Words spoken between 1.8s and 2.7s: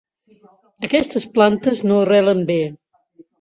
no arrelen bé.